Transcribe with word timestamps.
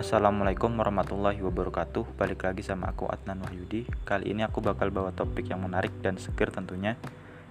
Assalamualaikum 0.00 0.80
warahmatullahi 0.80 1.44
wabarakatuh. 1.44 2.16
Balik 2.16 2.48
lagi 2.48 2.64
sama 2.64 2.88
aku 2.88 3.04
Adnan 3.04 3.44
Wahyudi. 3.44 3.84
Kali 4.08 4.32
ini 4.32 4.40
aku 4.40 4.64
bakal 4.64 4.88
bawa 4.88 5.12
topik 5.12 5.52
yang 5.52 5.60
menarik 5.60 5.92
dan 6.00 6.16
seger 6.16 6.48
tentunya 6.48 6.96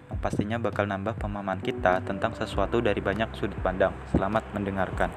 Yang 0.09 0.17
pastinya 0.17 0.57
bakal 0.57 0.89
nambah 0.89 1.13
pemahaman 1.21 1.61
kita 1.61 2.01
tentang 2.01 2.33
sesuatu 2.33 2.81
dari 2.81 2.97
banyak 3.05 3.37
sudut 3.37 3.53
pandang. 3.61 3.93
Selamat 4.09 4.41
mendengarkan. 4.57 5.13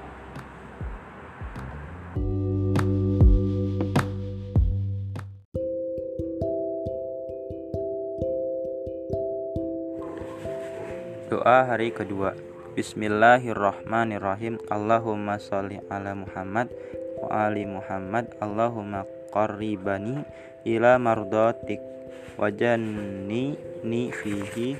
Doa 11.33 11.65
hari 11.65 11.97
kedua. 11.97 12.37
Bismillahirrahmanirrahim. 12.77 14.61
Allahumma 14.69 15.41
sholli 15.41 15.81
ala 15.89 16.13
Muhammad 16.13 16.69
wa 17.23 17.47
ali 17.47 17.63
Muhammad 17.63 18.35
Allahumma 18.43 19.07
qarribani 19.31 20.27
ila 20.67 20.99
mardatik 20.99 21.79
wajanni 22.35 23.55
ni 23.87 24.03
fihi 24.11 24.75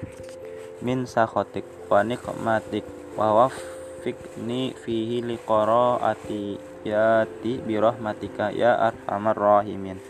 min 0.83 1.07
sakhatik 1.07 1.65
wa 1.87 2.03
nikmatik 2.03 2.83
wa 3.15 3.47
waffiqni 3.47 4.75
fihi 4.75 5.23
liqaraati 5.23 6.59
yati 6.83 7.63
birahmatika 7.63 8.51
ya 8.51 8.75
arhamar 8.91 9.39
rahimin 9.39 10.03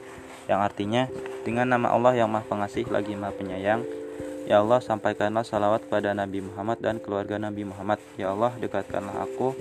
yang 0.48 0.64
artinya 0.64 1.12
dengan 1.44 1.68
nama 1.68 1.92
Allah 1.92 2.16
yang 2.16 2.32
Maha 2.32 2.48
Pengasih 2.48 2.88
lagi 2.88 3.14
Maha 3.14 3.36
Penyayang 3.36 3.82
Ya 4.42 4.58
Allah, 4.58 4.82
sampaikanlah 4.82 5.46
salawat 5.46 5.86
kepada 5.86 6.10
Nabi 6.18 6.42
Muhammad 6.42 6.82
dan 6.82 6.98
keluarga 6.98 7.38
Nabi 7.38 7.62
Muhammad. 7.62 8.02
Ya 8.18 8.34
Allah, 8.34 8.50
dekatkanlah 8.58 9.22
aku 9.22 9.54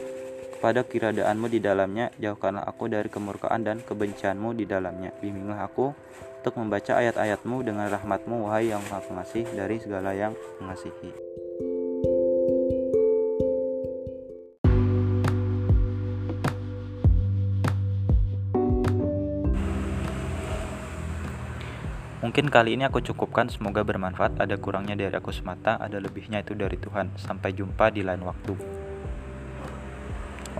kepada 0.61 0.85
kiradaanmu 0.85 1.49
di 1.49 1.57
dalamnya, 1.57 2.13
jauhkanlah 2.21 2.61
aku 2.69 2.85
dari 2.85 3.09
kemurkaan 3.09 3.65
dan 3.65 3.81
kebencianmu 3.81 4.53
di 4.53 4.69
dalamnya. 4.69 5.09
Bimbinglah 5.17 5.65
aku 5.65 5.89
untuk 6.37 6.53
membaca 6.53 7.01
ayat-ayatmu 7.01 7.65
dengan 7.65 7.89
rahmatmu, 7.89 8.45
wahai 8.45 8.69
yang 8.69 8.77
maha 8.85 9.01
pengasih 9.01 9.49
dari 9.57 9.81
segala 9.81 10.13
yang 10.13 10.37
mengasihi. 10.61 11.09
Mungkin 22.21 22.53
kali 22.53 22.77
ini 22.77 22.85
aku 22.85 23.01
cukupkan, 23.01 23.49
semoga 23.49 23.81
bermanfaat. 23.81 24.37
Ada 24.37 24.61
kurangnya 24.61 24.93
dari 24.93 25.17
aku 25.17 25.33
semata, 25.33 25.81
ada 25.81 25.97
lebihnya 25.97 26.45
itu 26.45 26.53
dari 26.53 26.77
Tuhan. 26.77 27.17
Sampai 27.17 27.49
jumpa 27.57 27.89
di 27.89 28.05
lain 28.05 28.21
waktu. 28.21 28.80